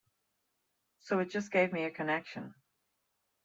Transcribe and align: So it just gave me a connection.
So 0.97 1.19
it 1.19 1.29
just 1.29 1.51
gave 1.51 1.71
me 1.71 1.83
a 1.83 1.91
connection. 1.91 2.55